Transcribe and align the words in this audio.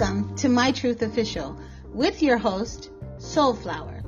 Welcome 0.00 0.34
to 0.36 0.48
My 0.48 0.72
Truth 0.72 1.02
Official 1.02 1.60
with 1.92 2.22
your 2.22 2.38
host, 2.38 2.90
Soulflower. 3.18 4.02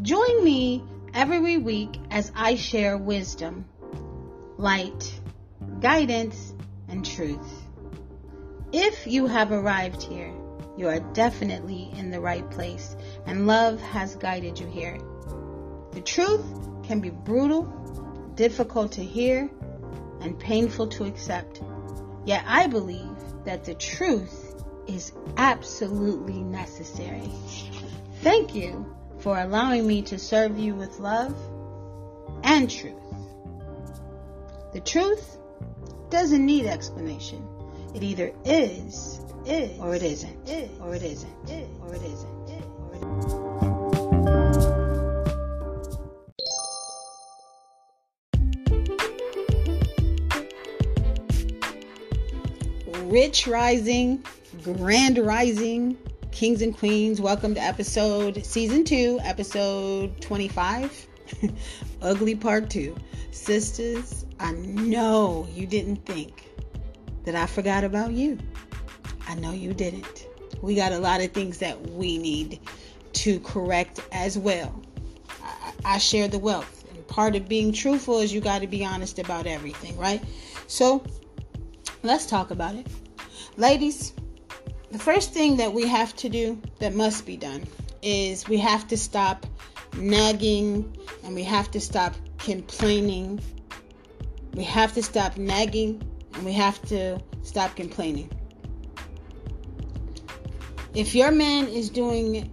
Join 0.00 0.44
me 0.44 0.84
every 1.14 1.56
week 1.56 1.98
as 2.12 2.30
I 2.36 2.54
share 2.54 2.96
wisdom, 2.96 3.64
light, 4.56 5.20
guidance, 5.80 6.54
and 6.86 7.04
truth. 7.04 7.64
If 8.70 9.08
you 9.08 9.26
have 9.26 9.50
arrived 9.50 10.00
here, 10.00 10.32
you 10.76 10.86
are 10.86 11.00
definitely 11.00 11.90
in 11.96 12.12
the 12.12 12.20
right 12.20 12.48
place, 12.48 12.94
and 13.26 13.48
love 13.48 13.80
has 13.80 14.14
guided 14.14 14.60
you 14.60 14.68
here. 14.68 14.96
The 15.90 16.02
truth 16.02 16.46
can 16.84 17.00
be 17.00 17.10
brutal, 17.10 17.64
difficult 18.36 18.92
to 18.92 19.02
hear, 19.02 19.50
and 20.20 20.38
painful 20.38 20.86
to 20.90 21.04
accept. 21.04 21.62
Yet 22.24 22.44
I 22.46 22.68
believe 22.68 23.16
that 23.44 23.64
the 23.64 23.74
truth 23.74 24.45
is 24.86 25.12
absolutely 25.36 26.42
necessary. 26.42 27.30
Thank 28.22 28.54
you 28.54 28.94
for 29.18 29.38
allowing 29.38 29.86
me 29.86 30.02
to 30.02 30.18
serve 30.18 30.58
you 30.58 30.74
with 30.74 30.98
love 30.98 31.36
and 32.42 32.70
truth. 32.70 32.94
The 34.72 34.80
truth 34.80 35.38
doesn't 36.10 36.44
need 36.44 36.66
explanation. 36.66 37.46
It 37.94 38.02
either 38.02 38.32
is, 38.44 39.20
is 39.46 39.78
or 39.80 39.94
it 39.94 40.02
isn't, 40.02 40.48
is, 40.48 40.70
or 40.80 40.94
it 40.94 41.02
isn't, 41.02 41.50
is, 41.50 41.68
or 41.80 41.94
it 41.94 42.02
isn't, 42.02 42.35
Rich 53.06 53.46
Rising, 53.46 54.24
Grand 54.64 55.18
Rising, 55.18 55.96
Kings 56.32 56.60
and 56.60 56.76
Queens, 56.76 57.20
welcome 57.20 57.54
to 57.54 57.60
episode 57.60 58.44
season 58.44 58.82
two, 58.82 59.20
episode 59.22 60.20
25, 60.20 61.06
Ugly 62.02 62.34
Part 62.34 62.68
Two. 62.68 62.96
Sisters, 63.30 64.26
I 64.40 64.50
know 64.54 65.46
you 65.54 65.68
didn't 65.68 66.04
think 66.04 66.50
that 67.24 67.36
I 67.36 67.46
forgot 67.46 67.84
about 67.84 68.10
you. 68.10 68.40
I 69.28 69.36
know 69.36 69.52
you 69.52 69.72
didn't. 69.72 70.26
We 70.60 70.74
got 70.74 70.90
a 70.90 70.98
lot 70.98 71.20
of 71.20 71.30
things 71.30 71.58
that 71.58 71.80
we 71.92 72.18
need 72.18 72.58
to 73.12 73.38
correct 73.38 74.00
as 74.10 74.36
well. 74.36 74.82
I, 75.40 75.72
I 75.84 75.98
share 75.98 76.26
the 76.26 76.40
wealth. 76.40 76.84
And 76.92 77.06
part 77.06 77.36
of 77.36 77.48
being 77.48 77.72
truthful 77.72 78.18
is 78.18 78.34
you 78.34 78.40
got 78.40 78.62
to 78.62 78.66
be 78.66 78.84
honest 78.84 79.20
about 79.20 79.46
everything, 79.46 79.96
right? 79.96 80.20
So 80.66 81.04
let's 82.06 82.26
talk 82.26 82.50
about 82.50 82.74
it. 82.74 82.86
Ladies, 83.56 84.12
the 84.92 84.98
first 84.98 85.32
thing 85.32 85.56
that 85.56 85.72
we 85.72 85.86
have 85.86 86.14
to 86.16 86.28
do 86.28 86.60
that 86.78 86.94
must 86.94 87.26
be 87.26 87.36
done 87.36 87.66
is 88.02 88.48
we 88.48 88.58
have 88.58 88.86
to 88.88 88.96
stop 88.96 89.44
nagging 89.96 90.96
and 91.24 91.34
we 91.34 91.42
have 91.42 91.70
to 91.72 91.80
stop 91.80 92.14
complaining. 92.38 93.40
We 94.54 94.64
have 94.64 94.94
to 94.94 95.02
stop 95.02 95.36
nagging 95.36 96.02
and 96.34 96.44
we 96.44 96.52
have 96.52 96.80
to 96.88 97.18
stop 97.42 97.74
complaining. 97.74 98.30
If 100.94 101.14
your 101.14 101.30
man 101.30 101.66
is 101.68 101.90
doing 101.90 102.52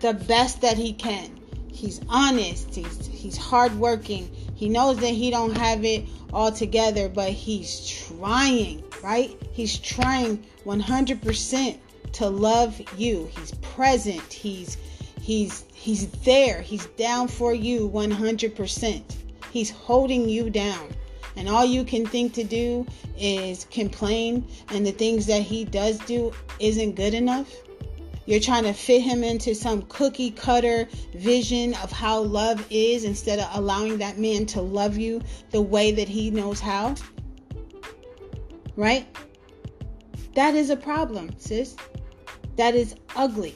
the 0.00 0.14
best 0.14 0.60
that 0.60 0.76
he 0.76 0.92
can, 0.92 1.38
he's 1.70 2.00
honest, 2.08 2.74
he's 2.74 3.06
he's 3.06 3.36
hardworking, 3.36 4.30
he 4.54 4.68
knows 4.68 4.98
that 4.98 5.08
he 5.10 5.30
don't 5.30 5.56
have 5.56 5.84
it 5.84 6.06
all 6.36 6.52
together, 6.52 7.08
but 7.08 7.30
he's 7.30 7.88
trying, 7.88 8.84
right? 9.02 9.34
He's 9.52 9.78
trying 9.78 10.44
100% 10.66 11.78
to 12.12 12.28
love 12.28 12.78
you. 12.98 13.30
He's 13.38 13.52
present. 13.62 14.30
He's 14.30 14.76
he's 15.18 15.64
he's 15.72 16.08
there. 16.26 16.60
He's 16.60 16.84
down 16.98 17.28
for 17.28 17.54
you 17.54 17.88
100%. 17.88 19.02
He's 19.50 19.70
holding 19.70 20.28
you 20.28 20.50
down. 20.50 20.90
And 21.36 21.48
all 21.48 21.64
you 21.64 21.84
can 21.84 22.04
think 22.04 22.34
to 22.34 22.44
do 22.44 22.86
is 23.16 23.66
complain 23.70 24.46
and 24.68 24.84
the 24.84 24.92
things 24.92 25.24
that 25.26 25.40
he 25.40 25.64
does 25.64 25.98
do 26.00 26.32
isn't 26.60 26.96
good 26.96 27.14
enough. 27.14 27.50
You're 28.26 28.40
trying 28.40 28.64
to 28.64 28.72
fit 28.72 29.02
him 29.02 29.22
into 29.22 29.54
some 29.54 29.82
cookie 29.82 30.32
cutter 30.32 30.88
vision 31.14 31.74
of 31.74 31.92
how 31.92 32.20
love 32.20 32.66
is 32.70 33.04
instead 33.04 33.38
of 33.38 33.48
allowing 33.52 33.98
that 33.98 34.18
man 34.18 34.46
to 34.46 34.60
love 34.60 34.98
you 34.98 35.22
the 35.50 35.62
way 35.62 35.92
that 35.92 36.08
he 36.08 36.30
knows 36.30 36.58
how. 36.58 36.96
Right? 38.74 39.06
That 40.34 40.54
is 40.54 40.70
a 40.70 40.76
problem, 40.76 41.30
sis. 41.38 41.76
That 42.56 42.74
is 42.74 42.96
ugly. 43.14 43.54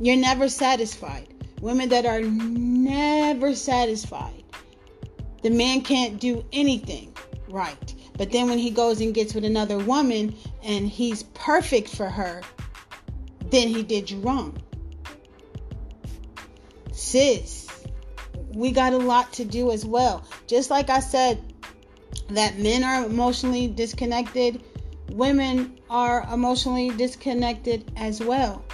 You're 0.00 0.16
never 0.16 0.48
satisfied. 0.48 1.28
Women 1.60 1.90
that 1.90 2.06
are 2.06 2.22
never 2.22 3.54
satisfied. 3.54 4.42
The 5.42 5.50
man 5.50 5.82
can't 5.82 6.18
do 6.18 6.44
anything 6.52 7.14
right. 7.48 7.94
But 8.16 8.32
then 8.32 8.48
when 8.48 8.58
he 8.58 8.70
goes 8.70 9.00
and 9.00 9.14
gets 9.14 9.34
with 9.34 9.44
another 9.44 9.78
woman 9.78 10.34
and 10.62 10.88
he's 10.88 11.24
perfect 11.34 11.88
for 11.88 12.08
her, 12.08 12.42
then 13.52 13.68
he 13.68 13.82
did 13.82 14.10
you 14.10 14.18
wrong. 14.20 14.56
Sis, 16.90 17.68
we 18.54 18.72
got 18.72 18.94
a 18.94 18.98
lot 18.98 19.30
to 19.34 19.44
do 19.44 19.70
as 19.70 19.84
well. 19.84 20.24
Just 20.46 20.70
like 20.70 20.88
I 20.88 21.00
said, 21.00 21.38
that 22.30 22.58
men 22.58 22.82
are 22.82 23.04
emotionally 23.04 23.68
disconnected, 23.68 24.62
women 25.10 25.78
are 25.90 26.26
emotionally 26.32 26.90
disconnected 26.90 27.92
as 27.96 28.20
well. 28.20 28.64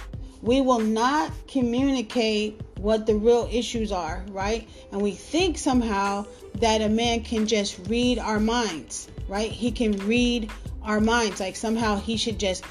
We 0.41 0.61
will 0.61 0.79
not 0.79 1.33
communicate 1.49 2.61
what 2.77 3.05
the 3.05 3.15
real 3.15 3.49
issues 3.51 3.91
are, 3.91 4.23
right? 4.29 4.69
And 4.93 5.01
we 5.01 5.11
think 5.11 5.57
somehow 5.57 6.25
that 6.55 6.81
a 6.81 6.87
man 6.87 7.23
can 7.23 7.47
just 7.47 7.89
read 7.89 8.17
our 8.17 8.39
minds, 8.39 9.09
right? 9.27 9.51
He 9.51 9.71
can 9.71 9.91
read 10.07 10.49
our 10.83 11.01
minds. 11.01 11.41
Like 11.41 11.57
somehow 11.57 11.97
he 11.97 12.15
should 12.15 12.39
just 12.39 12.63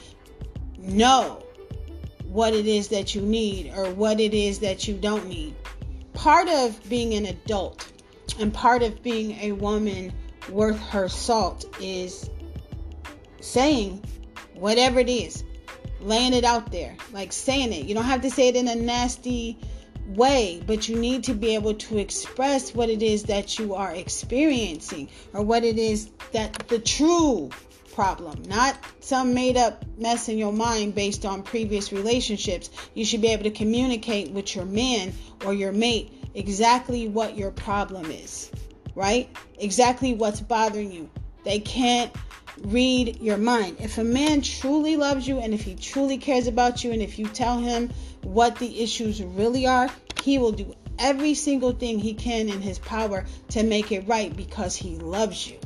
know 0.79 1.45
what 2.39 2.55
it 2.55 2.69
is 2.69 2.87
that 2.87 3.17
you 3.17 3.21
need 3.21 3.73
or 3.75 3.91
what 3.91 4.21
it 4.21 4.33
is 4.33 4.61
that 4.61 4.87
you 4.87 4.95
don't 4.95 5.27
need. 5.27 5.53
Part 6.13 6.49
of 6.49 6.81
being 6.89 7.15
an 7.15 7.27
adult 7.27 7.91
and 8.39 8.55
part 8.55 8.85
of 8.85 9.03
being 9.03 9.33
a 9.41 9.51
woman 9.51 10.13
worth 10.49 10.79
her 10.79 11.09
salt 11.09 11.65
is 11.81 12.31
saying 13.41 14.05
whatever 14.55 15.01
it 15.01 15.09
is, 15.09 15.43
laying 16.01 16.33
it 16.33 16.45
out 16.45 16.71
there, 16.71 16.97
like 17.13 17.33
saying 17.33 17.73
it. 17.73 17.87
You 17.87 17.97
don't 17.97 18.05
have 18.05 18.23
to 18.23 18.31
say 18.31 18.47
it 18.47 18.55
in 18.55 18.69
a 18.69 18.77
nasty 18.77 19.59
way, 20.07 20.63
but 20.65 20.89
you 20.89 20.95
need 20.95 21.25
to 21.25 21.35
be 21.35 21.57
able 21.57 21.75
to 21.75 21.99
express 21.99 22.73
what 22.73 22.89
it 22.89 23.03
is 23.03 23.25
that 23.25 23.59
you 23.59 23.75
are 23.75 23.93
experiencing 23.93 25.09
or 25.33 25.43
what 25.43 25.65
it 25.65 25.77
is 25.77 26.09
that 26.31 26.69
the 26.69 26.79
true 26.79 27.51
problem, 27.99 28.41
not 28.47 28.79
some 29.01 29.35
made 29.35 29.57
up 29.57 29.85
mess 29.99 30.29
in 30.29 30.39
your 30.39 30.53
mind 30.53 30.95
based 30.95 31.27
on 31.27 31.43
previous 31.43 31.91
relationships. 31.91 32.71
You 32.95 33.05
should 33.05 33.21
be 33.21 33.27
able 33.33 33.43
to 33.43 33.51
communicate 33.51 34.31
with 34.31 34.55
your 34.55 34.67
man 34.67 35.13
or 35.45 35.53
your 35.53 35.73
mate 35.73 36.13
exactly 36.37 37.09
what 37.09 37.37
your 37.37 37.51
problem 37.51 38.09
is, 38.13 38.53
right? 38.95 39.29
Exactly 39.59 40.15
what's 40.15 40.41
bothering 40.41 40.93
you. 40.93 41.11
They 41.43 41.59
can't 41.59 42.15
read 42.67 43.21
your 43.21 43.37
mind. 43.37 43.79
If 43.81 43.99
a 43.99 44.05
man 44.05 44.43
truly 44.43 44.97
loves 44.97 45.27
you 45.27 45.41
and 45.41 45.53
if 45.53 45.63
he 45.63 45.75
truly 45.75 46.19
cares 46.19 46.47
about 46.47 46.85
you 46.85 46.93
and 46.93 47.03
if 47.03 47.19
you 47.19 47.27
tell 47.27 47.59
him 47.59 47.91
what 48.23 48.55
the 48.61 48.81
issues 48.81 49.21
really 49.21 49.67
are, 49.67 49.91
he 50.23 50.39
will 50.39 50.53
do 50.53 50.73
every 51.01 51.35
single 51.35 51.73
thing 51.73 51.99
he 51.99 52.15
can 52.15 52.49
in 52.49 52.61
his 52.61 52.79
power 52.79 53.25
to 53.49 53.65
make 53.65 53.91
it 53.91 54.07
right 54.07 54.37
because 54.37 54.77
he 54.77 54.95
loves 54.99 55.49
you. 55.51 55.59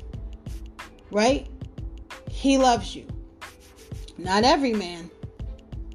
Right? 1.10 1.46
He 2.32 2.58
loves 2.58 2.96
you. 2.96 3.06
Not 4.18 4.42
every 4.42 4.72
man, 4.72 5.10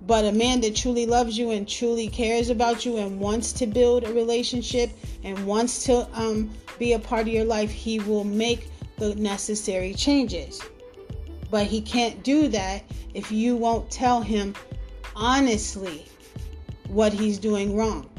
but 0.03 0.23
a 0.23 0.31
man 0.31 0.61
that 0.61 0.75
truly 0.75 1.05
loves 1.05 1.37
you 1.37 1.51
and 1.51 1.67
truly 1.67 2.07
cares 2.07 2.49
about 2.49 2.85
you 2.85 2.97
and 2.97 3.19
wants 3.19 3.51
to 3.53 3.67
build 3.67 4.05
a 4.05 4.13
relationship 4.13 4.91
and 5.23 5.45
wants 5.45 5.83
to 5.85 6.07
um, 6.13 6.49
be 6.79 6.93
a 6.93 6.99
part 6.99 7.23
of 7.23 7.33
your 7.33 7.43
life, 7.43 7.69
he 7.71 7.99
will 7.99 8.23
make 8.23 8.69
the 8.97 9.13
necessary 9.15 9.93
changes. 9.93 10.61
But 11.51 11.65
he 11.65 11.81
can't 11.81 12.23
do 12.23 12.47
that 12.49 12.83
if 13.13 13.31
you 13.31 13.57
won't 13.57 13.89
tell 13.91 14.21
him 14.21 14.55
honestly 15.15 16.05
what 16.87 17.11
he's 17.11 17.39
doing 17.39 17.75
wrong. 17.75 18.09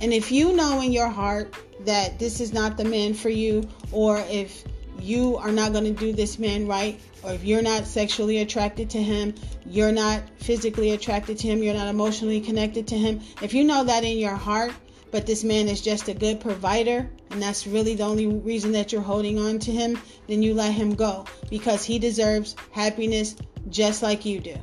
And 0.00 0.12
if 0.12 0.30
you 0.30 0.54
know 0.54 0.80
in 0.80 0.92
your 0.92 1.08
heart 1.08 1.54
that 1.80 2.18
this 2.18 2.40
is 2.40 2.52
not 2.52 2.76
the 2.76 2.84
man 2.84 3.14
for 3.14 3.30
you, 3.30 3.68
or 3.92 4.24
if 4.28 4.64
you 5.00 5.36
are 5.36 5.52
not 5.52 5.72
going 5.72 5.84
to 5.84 5.92
do 5.92 6.12
this 6.12 6.38
man 6.38 6.66
right, 6.66 7.00
or 7.22 7.32
if 7.32 7.44
you're 7.44 7.62
not 7.62 7.86
sexually 7.86 8.38
attracted 8.38 8.90
to 8.90 9.02
him, 9.02 9.34
you're 9.66 9.92
not 9.92 10.22
physically 10.38 10.92
attracted 10.92 11.38
to 11.38 11.48
him, 11.48 11.62
you're 11.62 11.74
not 11.74 11.88
emotionally 11.88 12.40
connected 12.40 12.86
to 12.88 12.96
him, 12.96 13.20
if 13.42 13.52
you 13.54 13.64
know 13.64 13.84
that 13.84 14.04
in 14.04 14.18
your 14.18 14.34
heart, 14.34 14.72
but 15.10 15.26
this 15.26 15.42
man 15.44 15.68
is 15.68 15.80
just 15.80 16.08
a 16.08 16.14
good 16.14 16.40
provider, 16.40 17.08
and 17.30 17.40
that's 17.40 17.66
really 17.66 17.94
the 17.94 18.02
only 18.02 18.26
reason 18.26 18.72
that 18.72 18.92
you're 18.92 19.00
holding 19.00 19.38
on 19.38 19.58
to 19.58 19.70
him, 19.70 19.98
then 20.26 20.42
you 20.42 20.54
let 20.54 20.72
him 20.72 20.94
go 20.94 21.24
because 21.50 21.84
he 21.84 21.98
deserves 21.98 22.54
happiness, 22.72 23.36
just 23.70 24.02
like 24.02 24.24
you 24.24 24.40
do, 24.40 24.56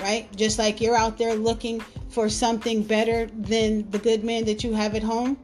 right? 0.00 0.34
Just 0.36 0.58
like 0.58 0.80
you're 0.80 0.96
out 0.96 1.18
there 1.18 1.34
looking 1.34 1.80
for 2.08 2.28
something 2.28 2.82
better 2.82 3.26
than 3.26 3.88
the 3.90 3.98
good 3.98 4.24
man 4.24 4.44
that 4.44 4.64
you 4.64 4.72
have 4.72 4.94
at 4.94 5.02
home, 5.02 5.36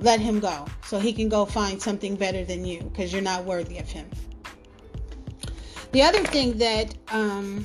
let 0.00 0.18
him 0.18 0.40
go 0.40 0.66
so 0.84 0.98
he 0.98 1.12
can 1.12 1.28
go 1.28 1.44
find 1.44 1.80
something 1.80 2.16
better 2.16 2.44
than 2.44 2.64
you 2.64 2.82
because 2.82 3.12
you're 3.12 3.22
not 3.22 3.44
worthy 3.44 3.78
of 3.78 3.88
him. 3.88 4.08
The 5.92 6.02
other 6.02 6.24
thing 6.24 6.56
that 6.58 6.94
um, 7.10 7.62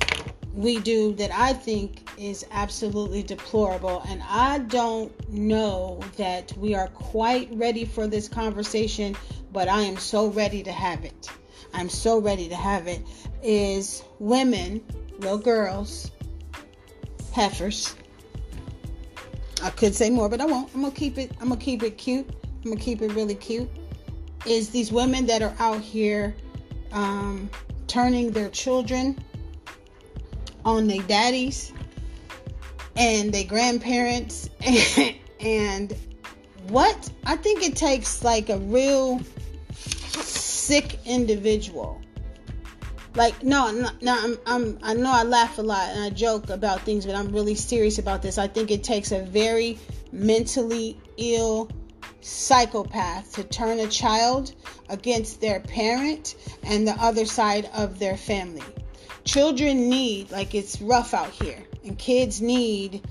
we 0.52 0.80
do 0.80 1.14
that 1.14 1.30
I 1.32 1.52
think 1.52 2.08
is 2.18 2.44
absolutely 2.50 3.22
deplorable, 3.22 4.02
and 4.08 4.22
I 4.28 4.58
don't 4.58 5.12
know 5.30 6.00
that 6.16 6.52
we 6.56 6.74
are 6.74 6.88
quite 6.88 7.48
ready 7.52 7.84
for 7.84 8.06
this 8.06 8.28
conversation, 8.28 9.16
but 9.52 9.68
I 9.68 9.82
am 9.82 9.96
so 9.96 10.28
ready 10.28 10.62
to 10.62 10.72
have 10.72 11.04
it. 11.04 11.30
I'm 11.72 11.88
so 11.88 12.18
ready 12.18 12.48
to 12.48 12.56
have 12.56 12.86
it. 12.86 13.02
Is 13.42 14.02
women, 14.18 14.82
little 15.18 15.38
girls, 15.38 16.10
heifers. 17.32 17.94
I 19.62 19.70
could 19.70 19.94
say 19.94 20.10
more, 20.10 20.28
but 20.28 20.40
I 20.40 20.46
won't. 20.46 20.72
I'm 20.74 20.82
gonna 20.82 20.94
keep 20.94 21.18
it. 21.18 21.32
I'm 21.40 21.48
gonna 21.48 21.60
keep 21.60 21.82
it 21.82 21.98
cute. 21.98 22.28
I'm 22.64 22.72
gonna 22.72 22.80
keep 22.80 23.02
it 23.02 23.12
really 23.12 23.34
cute. 23.34 23.68
Is 24.46 24.70
these 24.70 24.92
women 24.92 25.26
that 25.26 25.42
are 25.42 25.54
out 25.58 25.80
here 25.80 26.34
um, 26.92 27.50
turning 27.86 28.30
their 28.30 28.48
children 28.50 29.18
on 30.64 30.86
their 30.86 31.02
daddies 31.02 31.72
and 32.96 33.32
their 33.32 33.44
grandparents 33.44 34.50
and 35.40 35.96
what 36.68 37.10
I 37.24 37.36
think 37.36 37.62
it 37.62 37.76
takes 37.76 38.24
like 38.24 38.48
a 38.48 38.58
real 38.58 39.20
sick 39.72 40.98
individual. 41.06 42.00
Like 43.16 43.42
no, 43.42 43.70
no, 43.70 43.88
no 44.02 44.14
I'm, 44.14 44.38
I'm 44.46 44.78
I 44.82 44.92
know 44.92 45.10
I 45.10 45.22
laugh 45.22 45.56
a 45.56 45.62
lot 45.62 45.88
and 45.88 46.04
I 46.04 46.10
joke 46.10 46.50
about 46.50 46.82
things, 46.82 47.06
but 47.06 47.14
I'm 47.14 47.32
really 47.32 47.54
serious 47.54 47.98
about 47.98 48.20
this. 48.20 48.36
I 48.36 48.46
think 48.46 48.70
it 48.70 48.84
takes 48.84 49.10
a 49.10 49.22
very 49.22 49.78
mentally 50.12 51.00
ill 51.16 51.70
psychopath 52.20 53.32
to 53.34 53.44
turn 53.44 53.80
a 53.80 53.86
child 53.86 54.52
against 54.90 55.40
their 55.40 55.60
parent 55.60 56.34
and 56.62 56.86
the 56.86 56.92
other 57.02 57.24
side 57.24 57.70
of 57.74 57.98
their 57.98 58.18
family. 58.18 58.62
Children 59.24 59.88
need, 59.88 60.30
like 60.30 60.54
it's 60.54 60.82
rough 60.82 61.14
out 61.14 61.30
here, 61.30 61.64
and 61.84 61.98
kids 61.98 62.42
need 62.42 63.08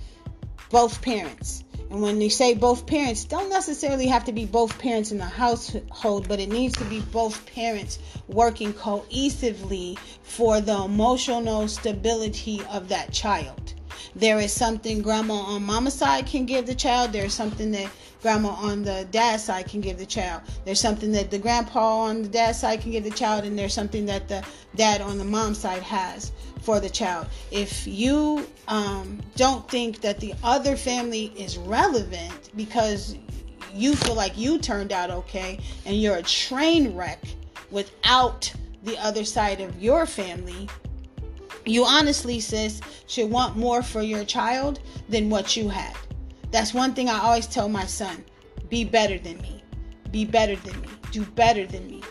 both 0.69 1.01
parents. 1.01 1.64
When 1.97 2.19
you 2.19 2.29
say 2.29 2.55
both 2.55 2.85
parents, 2.85 3.23
don't 3.23 3.49
necessarily 3.49 4.07
have 4.07 4.25
to 4.25 4.33
be 4.33 4.45
both 4.45 4.77
parents 4.79 5.13
in 5.13 5.17
the 5.17 5.23
household, 5.23 6.27
but 6.27 6.41
it 6.41 6.49
needs 6.49 6.75
to 6.75 6.83
be 6.83 6.99
both 6.99 7.45
parents 7.45 7.99
working 8.27 8.73
cohesively 8.73 9.97
for 10.21 10.59
the 10.59 10.83
emotional 10.83 11.69
stability 11.69 12.61
of 12.69 12.89
that 12.89 13.13
child. 13.13 13.75
There 14.13 14.41
is 14.41 14.51
something 14.51 15.01
grandma 15.01 15.35
on 15.35 15.63
mama's 15.63 15.93
side 15.93 16.25
can 16.27 16.45
give 16.45 16.65
the 16.65 16.75
child. 16.75 17.13
There's 17.13 17.33
something 17.33 17.71
that 17.71 17.89
grandma 18.25 18.49
on 18.49 18.81
the 18.81 19.07
dad's 19.11 19.43
side 19.43 19.67
can 19.67 19.81
give 19.81 19.99
the 19.99 20.05
child. 20.05 20.41
There's 20.65 20.79
something 20.79 21.11
that 21.11 21.29
the 21.29 21.37
grandpa 21.37 22.05
on 22.05 22.23
the 22.23 22.27
dad's 22.27 22.59
side 22.59 22.81
can 22.81 22.89
give 22.89 23.03
the 23.03 23.11
child, 23.11 23.43
and 23.43 23.55
there's 23.55 23.71
something 23.71 24.07
that 24.07 24.27
the 24.27 24.43
dad 24.75 24.99
on 24.99 25.19
the 25.19 25.23
mom's 25.23 25.59
side 25.59 25.83
has 25.83 26.31
for 26.63 26.79
the 26.79 26.89
child. 26.89 27.27
If 27.51 27.85
you 27.85 28.47
um, 28.67 29.21
don't 29.35 29.69
think 29.69 30.01
that 30.01 30.19
the 30.19 30.33
other 30.43 30.75
family 30.75 31.33
is 31.37 31.59
relevant 31.59 32.49
because 32.55 33.15
you 33.75 33.95
feel 33.95 34.15
like 34.15 34.35
you 34.35 34.57
turned 34.57 34.91
out 34.91 35.11
okay 35.11 35.59
and 35.85 35.95
you're 35.95 36.15
a 36.15 36.23
train 36.23 36.95
wreck 36.95 37.23
without 37.69 38.51
the 38.85 38.97
other 38.97 39.23
side 39.23 39.61
of 39.61 39.79
your 39.79 40.07
family, 40.07 40.67
you 41.63 41.85
honestly, 41.85 42.39
sis, 42.39 42.81
should 43.05 43.29
want 43.29 43.55
more 43.55 43.83
for 43.83 44.01
your 44.01 44.25
child 44.25 44.79
than 45.09 45.29
what 45.29 45.55
you 45.55 45.69
had. 45.69 45.95
That's 46.51 46.73
one 46.73 46.93
thing 46.93 47.09
I 47.09 47.19
always 47.19 47.47
tell 47.47 47.69
my 47.69 47.85
son 47.85 48.23
be 48.69 48.83
better 48.83 49.17
than 49.19 49.37
me. 49.41 49.63
Be 50.11 50.25
better 50.25 50.55
than 50.55 50.79
me. 50.81 50.87
Do 51.11 51.23
better 51.23 51.65
than 51.65 51.87
me. 51.87 52.01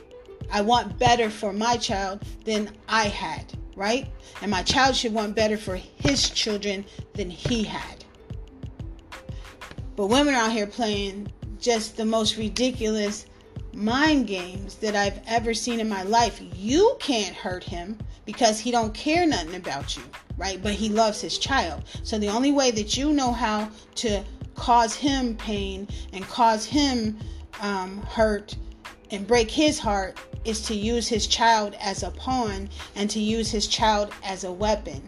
I 0.52 0.60
want 0.60 0.98
better 0.98 1.30
for 1.30 1.52
my 1.52 1.76
child 1.76 2.22
than 2.44 2.70
I 2.88 3.08
had, 3.08 3.52
right? 3.76 4.08
And 4.40 4.50
my 4.50 4.62
child 4.62 4.94
should 4.94 5.12
want 5.12 5.34
better 5.34 5.56
for 5.56 5.76
his 5.76 6.30
children 6.30 6.84
than 7.14 7.30
he 7.30 7.64
had. 7.64 8.04
But 9.96 10.06
women 10.06 10.34
are 10.34 10.44
out 10.44 10.52
here 10.52 10.66
playing 10.66 11.32
just 11.60 11.96
the 11.96 12.04
most 12.04 12.36
ridiculous 12.36 13.26
mind 13.74 14.26
games 14.26 14.76
that 14.76 14.94
I've 14.94 15.20
ever 15.26 15.54
seen 15.54 15.80
in 15.80 15.88
my 15.88 16.02
life. 16.02 16.40
You 16.54 16.96
can't 17.00 17.34
hurt 17.34 17.64
him 17.64 17.98
because 18.24 18.60
he 18.60 18.70
don't 18.70 18.94
care 18.94 19.26
nothing 19.26 19.54
about 19.56 19.96
you, 19.96 20.02
right? 20.36 20.62
But 20.62 20.72
he 20.72 20.88
loves 20.88 21.20
his 21.20 21.38
child. 21.38 21.84
So 22.02 22.18
the 22.18 22.28
only 22.28 22.52
way 22.52 22.70
that 22.70 22.96
you 22.96 23.12
know 23.12 23.32
how 23.32 23.68
to 23.96 24.22
cause 24.54 24.94
him 24.94 25.36
pain 25.36 25.88
and 26.12 26.24
cause 26.24 26.64
him 26.64 27.18
um, 27.60 28.02
hurt 28.02 28.56
and 29.10 29.26
break 29.26 29.50
his 29.50 29.78
heart 29.78 30.18
is 30.44 30.60
to 30.62 30.74
use 30.74 31.08
his 31.08 31.26
child 31.26 31.74
as 31.80 32.02
a 32.02 32.10
pawn 32.10 32.68
and 32.94 33.08
to 33.10 33.20
use 33.20 33.50
his 33.50 33.66
child 33.66 34.12
as 34.24 34.44
a 34.44 34.52
weapon. 34.52 35.02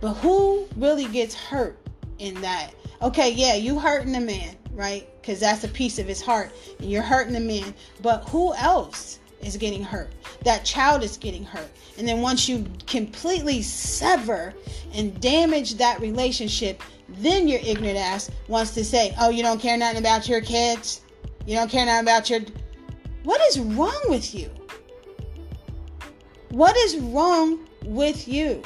But 0.00 0.14
who 0.14 0.66
really 0.76 1.06
gets 1.06 1.34
hurt 1.34 1.78
in 2.18 2.40
that? 2.40 2.72
Okay, 3.02 3.30
yeah, 3.32 3.54
you 3.54 3.78
hurting 3.78 4.12
the 4.12 4.20
man, 4.20 4.56
right? 4.72 5.08
Because 5.20 5.40
that's 5.40 5.64
a 5.64 5.68
piece 5.68 5.98
of 5.98 6.06
his 6.06 6.20
heart, 6.20 6.52
and 6.78 6.90
you're 6.90 7.02
hurting 7.02 7.32
the 7.32 7.40
man. 7.40 7.74
But 8.02 8.28
who 8.28 8.54
else 8.54 9.18
is 9.40 9.56
getting 9.56 9.82
hurt? 9.82 10.12
That 10.44 10.64
child 10.64 11.02
is 11.02 11.16
getting 11.16 11.44
hurt. 11.44 11.70
And 11.98 12.08
then 12.08 12.20
once 12.22 12.48
you 12.48 12.66
completely 12.86 13.62
sever 13.62 14.54
and 14.94 15.20
damage 15.20 15.74
that 15.74 16.00
relationship, 16.00 16.82
then 17.08 17.46
your 17.48 17.60
ignorant 17.64 17.98
ass 17.98 18.30
wants 18.48 18.72
to 18.72 18.84
say, 18.84 19.14
"Oh, 19.20 19.28
you 19.30 19.42
don't 19.42 19.60
care 19.60 19.76
nothing 19.76 19.98
about 19.98 20.28
your 20.28 20.40
kids. 20.40 21.02
You 21.46 21.56
don't 21.56 21.70
care 21.70 21.84
nothing 21.84 22.04
about 22.04 22.30
your." 22.30 22.40
What 23.22 23.40
is 23.48 23.58
wrong 23.58 24.02
with 24.08 24.34
you? 24.34 24.50
What 26.50 26.76
is 26.76 26.96
wrong 26.98 27.60
with 27.84 28.28
you? 28.28 28.62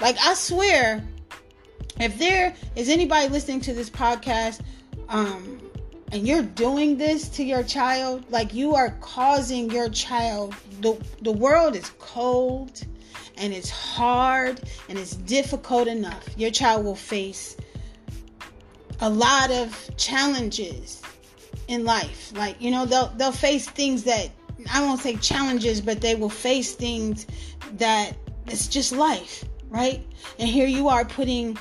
Like 0.00 0.16
I 0.24 0.34
swear, 0.34 1.06
if 2.00 2.18
there 2.18 2.54
is 2.76 2.88
anybody 2.88 3.28
listening 3.28 3.60
to 3.62 3.72
this 3.72 3.90
podcast, 3.90 4.60
um, 5.08 5.60
and 6.12 6.26
you're 6.26 6.42
doing 6.42 6.96
this 6.96 7.28
to 7.30 7.44
your 7.44 7.62
child, 7.62 8.24
like 8.30 8.54
you 8.54 8.74
are 8.74 8.90
causing 9.00 9.70
your 9.70 9.88
child. 9.90 10.54
The 10.80 10.98
the 11.22 11.32
world 11.32 11.76
is 11.76 11.90
cold 11.98 12.82
and 13.36 13.52
it's 13.52 13.70
hard 13.70 14.60
and 14.88 14.98
it's 14.98 15.16
difficult 15.16 15.86
enough. 15.88 16.26
Your 16.36 16.50
child 16.50 16.84
will 16.84 16.94
face 16.94 17.56
a 19.00 19.10
lot 19.10 19.50
of 19.50 19.90
challenges 19.96 21.02
in 21.68 21.84
life. 21.84 22.32
Like, 22.34 22.60
you 22.60 22.70
know, 22.70 22.86
they'll 22.86 23.08
they'll 23.16 23.32
face 23.32 23.68
things 23.68 24.04
that 24.04 24.30
I 24.72 24.80
won't 24.84 25.00
say 25.00 25.16
challenges, 25.16 25.80
but 25.80 26.00
they 26.00 26.14
will 26.14 26.30
face 26.30 26.74
things 26.74 27.26
that 27.74 28.16
it's 28.46 28.66
just 28.66 28.92
life, 28.92 29.44
right? 29.68 30.04
And 30.38 30.48
here 30.48 30.66
you 30.66 30.88
are 30.88 31.04
putting 31.04 31.58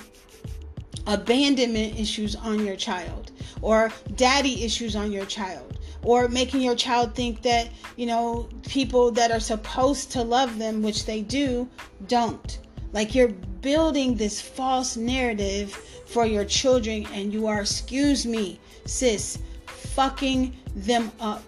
abandonment 1.07 1.99
issues 1.99 2.35
on 2.35 2.65
your 2.65 2.75
child 2.75 3.31
or 3.61 3.91
daddy 4.15 4.63
issues 4.63 4.95
on 4.95 5.11
your 5.11 5.25
child 5.25 5.79
or 6.03 6.27
making 6.27 6.61
your 6.61 6.75
child 6.75 7.15
think 7.15 7.41
that, 7.41 7.69
you 7.95 8.05
know, 8.05 8.47
people 8.67 9.11
that 9.11 9.31
are 9.31 9.39
supposed 9.39 10.11
to 10.11 10.21
love 10.21 10.59
them, 10.59 10.81
which 10.81 11.05
they 11.05 11.21
do, 11.21 11.67
don't. 12.07 12.59
Like 12.93 13.15
you're 13.15 13.29
building 13.29 14.15
this 14.15 14.41
false 14.41 14.95
narrative 14.95 15.73
for 16.05 16.25
your 16.25 16.45
children, 16.45 17.05
and 17.13 17.33
you 17.33 17.47
are, 17.47 17.61
excuse 17.61 18.25
me, 18.25 18.59
sis, 18.85 19.39
fucking 19.65 20.55
them 20.75 21.11
up. 21.19 21.43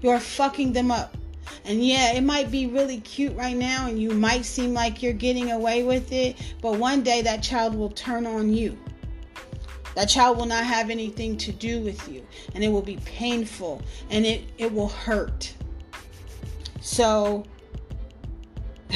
You're 0.00 0.20
fucking 0.20 0.72
them 0.72 0.90
up. 0.90 1.16
And 1.64 1.84
yeah, 1.84 2.12
it 2.12 2.22
might 2.22 2.50
be 2.50 2.66
really 2.66 3.00
cute 3.00 3.36
right 3.36 3.56
now, 3.56 3.86
and 3.86 4.00
you 4.00 4.10
might 4.10 4.44
seem 4.44 4.74
like 4.74 5.02
you're 5.02 5.12
getting 5.12 5.52
away 5.52 5.84
with 5.84 6.12
it, 6.12 6.36
but 6.60 6.78
one 6.78 7.02
day 7.02 7.22
that 7.22 7.42
child 7.42 7.74
will 7.74 7.90
turn 7.90 8.26
on 8.26 8.52
you. 8.52 8.76
That 9.94 10.08
child 10.08 10.38
will 10.38 10.46
not 10.46 10.64
have 10.64 10.90
anything 10.90 11.36
to 11.38 11.52
do 11.52 11.80
with 11.80 12.08
you, 12.08 12.26
and 12.54 12.64
it 12.64 12.68
will 12.68 12.82
be 12.82 12.96
painful 13.04 13.82
and 14.10 14.24
it, 14.24 14.42
it 14.58 14.72
will 14.72 14.88
hurt. 14.88 15.52
So, 16.80 17.44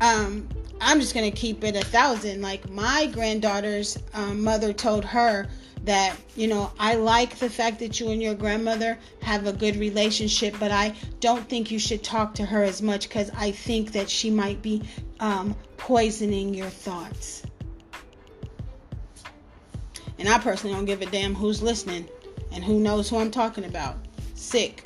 um, 0.00 0.48
I'm 0.80 1.00
just 1.00 1.14
gonna 1.14 1.30
keep 1.30 1.64
it 1.64 1.74
a 1.74 1.84
thousand. 1.86 2.42
Like 2.42 2.68
my 2.70 3.06
granddaughter's 3.06 3.98
um, 4.14 4.44
mother 4.44 4.72
told 4.72 5.04
her 5.04 5.48
that 5.86 6.16
you 6.34 6.48
know 6.48 6.70
I 6.78 6.96
like 6.96 7.36
the 7.38 7.48
fact 7.48 7.78
that 7.78 7.98
you 7.98 8.10
and 8.10 8.20
your 8.22 8.34
grandmother 8.34 8.98
have 9.22 9.46
a 9.46 9.52
good 9.52 9.76
relationship, 9.76 10.54
but 10.60 10.70
I 10.70 10.94
don't 11.20 11.48
think 11.48 11.70
you 11.70 11.78
should 11.78 12.04
talk 12.04 12.34
to 12.34 12.44
her 12.44 12.62
as 12.62 12.82
much 12.82 13.08
because 13.08 13.30
I 13.36 13.52
think 13.52 13.92
that 13.92 14.10
she 14.10 14.30
might 14.30 14.60
be 14.60 14.82
um, 15.20 15.56
poisoning 15.76 16.52
your 16.52 16.68
thoughts. 16.68 17.42
And 20.18 20.28
I 20.28 20.38
personally 20.38 20.74
don't 20.74 20.86
give 20.86 21.02
a 21.02 21.06
damn 21.06 21.34
who's 21.34 21.62
listening 21.62 22.08
and 22.52 22.64
who 22.64 22.80
knows 22.80 23.08
who 23.08 23.18
I'm 23.18 23.30
talking 23.30 23.64
about. 23.64 23.96
Sick, 24.34 24.84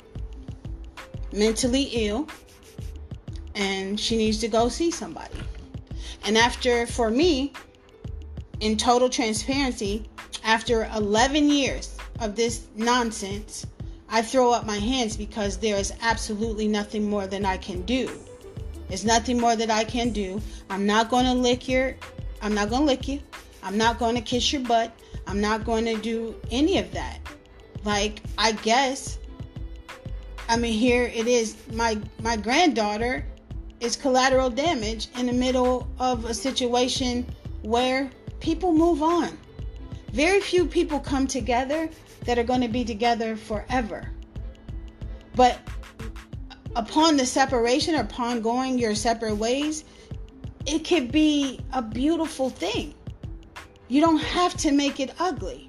mentally 1.33 1.83
ill, 1.93 2.27
and 3.55 3.99
she 3.99 4.17
needs 4.17 4.39
to 4.39 4.47
go 4.47 4.69
see 4.69 4.91
somebody. 4.91 5.37
And 6.25 6.37
after, 6.37 6.85
for 6.85 7.09
me, 7.09 7.53
in 8.59 8.77
total 8.77 9.09
transparency, 9.09 10.07
after 10.43 10.89
11 10.95 11.49
years 11.49 11.97
of 12.19 12.35
this 12.35 12.67
nonsense, 12.75 13.65
I 14.09 14.21
throw 14.21 14.51
up 14.51 14.65
my 14.65 14.77
hands 14.77 15.15
because 15.15 15.57
there 15.57 15.77
is 15.77 15.93
absolutely 16.01 16.67
nothing 16.67 17.09
more 17.09 17.27
than 17.27 17.45
I 17.45 17.57
can 17.57 17.81
do. 17.83 18.09
There's 18.87 19.05
nothing 19.05 19.39
more 19.39 19.55
that 19.55 19.71
I 19.71 19.83
can 19.83 20.11
do. 20.11 20.41
I'm 20.69 20.85
not 20.85 21.09
going 21.09 21.25
to 21.25 21.33
lick 21.33 21.69
your, 21.69 21.95
I'm 22.41 22.53
not 22.53 22.69
going 22.69 22.81
to 22.81 22.87
lick 22.87 23.07
you. 23.07 23.21
I'm 23.63 23.77
not 23.77 23.99
going 23.99 24.15
to 24.15 24.21
kiss 24.21 24.51
your 24.51 24.63
butt. 24.63 24.91
I'm 25.27 25.39
not 25.39 25.63
going 25.63 25.85
to 25.85 25.95
do 25.95 26.35
any 26.51 26.77
of 26.77 26.91
that. 26.91 27.19
Like, 27.83 28.21
I 28.37 28.51
guess, 28.51 29.17
I 30.49 30.57
mean, 30.57 30.73
here 30.73 31.03
it 31.13 31.27
is. 31.27 31.55
My 31.71 31.97
my 32.21 32.35
granddaughter 32.35 33.25
is 33.79 33.95
collateral 33.95 34.49
damage 34.49 35.07
in 35.17 35.25
the 35.25 35.33
middle 35.33 35.87
of 35.97 36.25
a 36.25 36.33
situation 36.33 37.25
where 37.61 38.11
people 38.39 38.73
move 38.73 39.01
on. 39.01 39.37
Very 40.11 40.41
few 40.41 40.65
people 40.65 40.99
come 40.99 41.27
together 41.27 41.89
that 42.25 42.37
are 42.37 42.43
going 42.43 42.61
to 42.61 42.67
be 42.67 42.83
together 42.83 43.35
forever. 43.35 44.11
But 45.35 45.59
upon 46.75 47.17
the 47.17 47.25
separation, 47.25 47.95
upon 47.95 48.41
going 48.41 48.77
your 48.77 48.95
separate 48.95 49.35
ways, 49.35 49.85
it 50.65 50.85
could 50.85 51.11
be 51.11 51.59
a 51.73 51.81
beautiful 51.81 52.49
thing. 52.49 52.93
You 53.87 54.01
don't 54.01 54.21
have 54.21 54.55
to 54.57 54.71
make 54.71 54.99
it 54.99 55.13
ugly. 55.19 55.67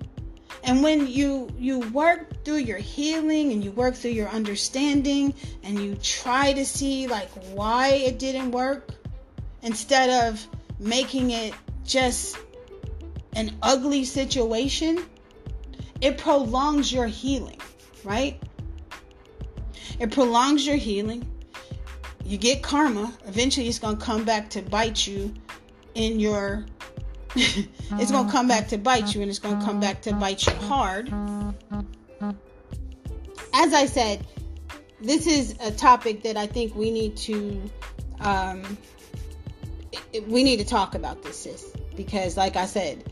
And 0.65 0.83
when 0.83 1.09
you 1.09 1.49
you 1.59 1.81
work 1.91 2.45
through 2.45 2.59
your 2.59 2.79
healing 2.79 3.53
and 3.53 3.65
you 3.65 3.73
work 3.73 3.95
through 3.95 4.13
your 4.13 4.29
understanding 4.29 5.35
and 5.65 5.79
you 5.79 5.97
try 5.97 6.53
to 6.53 6.65
see 6.65 7.09
like 7.09 7.31
why 7.53 7.89
it 7.89 8.19
didn't 8.19 8.53
work 8.53 8.95
instead 9.63 10.29
of 10.29 10.47
making 10.79 11.31
it 11.31 11.53
just 11.85 12.37
an 13.35 13.57
ugly 13.63 14.05
situation, 14.05 15.05
it 16.01 16.19
prolongs 16.19 16.93
your 16.93 17.07
healing, 17.07 17.61
right? 18.05 18.41
It 19.99 20.11
prolongs 20.11 20.67
your 20.67 20.77
healing. 20.77 21.27
You 22.25 22.39
get 22.39 22.63
karma. 22.63 23.13
Eventually, 23.27 23.69
it's 23.69 23.79
going 23.79 23.99
to 23.99 24.05
come 24.05 24.25
back 24.25 24.51
to 24.51 24.63
bite 24.63 25.07
you 25.07 25.33
in 25.95 26.21
your. 26.21 26.67
it's 27.37 28.11
going 28.11 28.27
to 28.27 28.33
come 28.33 28.49
back 28.49 28.69
to 28.69 28.79
bite 28.79 29.15
you, 29.15 29.23
and 29.23 29.31
it's 29.31 29.39
going 29.39 29.59
to 29.59 29.65
come 29.65 29.81
back 29.81 30.03
to 30.03 30.13
bite 30.15 30.47
you 30.47 30.53
hard. 30.55 31.13
As 33.55 33.75
I 33.75 33.87
said, 33.87 34.27
this 35.01 35.27
is 35.27 35.57
a 35.61 35.71
topic 35.71 36.23
that 36.23 36.37
I 36.37 36.47
think 36.47 36.75
we 36.75 36.91
need 36.91 37.17
to. 37.19 37.63
Um, 38.21 38.79
we 40.27 40.45
need 40.45 40.59
to 40.59 40.65
talk 40.65 40.95
about 40.95 41.23
this, 41.23 41.41
sis, 41.41 41.67
because, 41.97 42.37
like 42.37 42.57
I 42.57 42.67
said, 42.67 43.12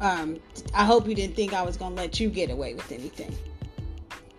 um, 0.00 0.40
I 0.74 0.84
hope 0.84 1.06
you 1.06 1.14
didn't 1.14 1.36
think 1.36 1.52
I 1.52 1.62
was 1.62 1.76
going 1.76 1.94
to 1.94 2.02
let 2.02 2.20
you 2.20 2.30
get 2.30 2.50
away 2.50 2.74
with 2.74 2.90
anything. 2.90 3.36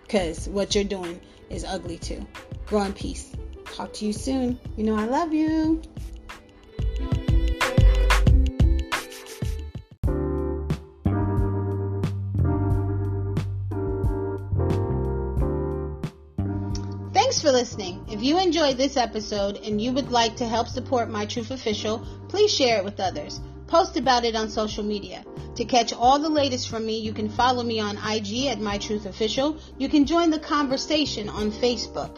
Because 0.02 0.50
what 0.50 0.76
you're 0.76 0.84
doing 0.84 1.22
is 1.50 1.64
ugly 1.64 1.98
too. 1.98 2.26
Grow 2.66 2.82
in 2.84 2.94
peace. 2.94 3.32
Talk 3.66 3.94
to 3.94 4.06
you 4.06 4.14
soon. 4.14 4.60
You 4.76 4.84
know 4.84 4.96
I 4.96 5.06
love 5.06 5.34
you. 5.34 5.82
Thanks 17.14 17.42
for 17.42 17.52
listening. 17.52 18.06
If 18.10 18.22
you 18.22 18.40
enjoyed 18.40 18.78
this 18.78 18.98
episode 18.98 19.58
and 19.64 19.82
you 19.82 19.94
would 19.94 20.12
like 20.12 20.38
to 20.38 20.48
help 20.48 20.68
support 20.68 21.10
My 21.10 21.26
Truth 21.26 21.52
Official, 21.52 22.06
please 22.28 22.54
share 22.54 22.80
it 22.80 22.84
with 22.84 23.00
others. 23.00 23.40
Post 23.72 23.96
about 23.96 24.26
it 24.26 24.36
on 24.36 24.50
social 24.50 24.84
media. 24.84 25.24
To 25.56 25.64
catch 25.64 25.94
all 25.94 26.20
the 26.20 26.28
latest 26.28 26.68
from 26.68 26.86
me, 26.86 27.00
you 27.00 27.14
can 27.14 27.30
follow 27.30 27.64
me 27.64 27.80
on 27.80 27.96
IG 27.96 28.48
at 28.48 28.60
My 28.60 28.78
Truth 28.78 29.06
Official. 29.06 29.60
You 29.78 29.88
can 29.88 30.06
join 30.06 30.30
the 30.30 30.40
conversation 30.40 31.30
on 31.30 31.54
Facebook 31.54 32.18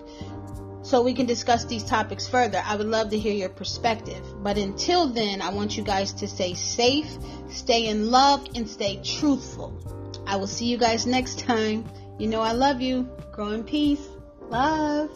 so 0.81 1.03
we 1.03 1.13
can 1.13 1.27
discuss 1.27 1.65
these 1.65 1.83
topics 1.83 2.27
further. 2.27 2.59
I 2.65 2.75
would 2.75 2.87
love 2.87 3.11
to 3.11 3.19
hear 3.19 3.35
your 3.35 3.49
perspective. 3.49 4.25
But 4.41 4.57
until 4.57 5.05
then, 5.05 5.43
I 5.43 5.49
want 5.49 5.77
you 5.77 5.83
guys 5.83 6.13
to 6.13 6.27
stay 6.27 6.55
safe, 6.55 7.19
stay 7.51 7.85
in 7.85 8.09
love, 8.09 8.47
and 8.55 8.67
stay 8.67 8.99
truthful. 9.03 9.77
I 10.25 10.37
will 10.37 10.47
see 10.47 10.65
you 10.65 10.79
guys 10.79 11.05
next 11.05 11.37
time. 11.37 11.85
You 12.17 12.29
know 12.29 12.41
I 12.41 12.53
love 12.53 12.81
you. 12.81 13.07
Grow 13.31 13.49
in 13.49 13.63
peace. 13.63 14.09
Love. 14.49 15.11